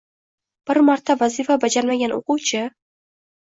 [0.71, 2.65] Bir marta vazifa bajarmagan o‘quvchi.